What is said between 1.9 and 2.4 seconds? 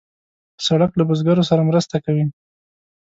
کوي.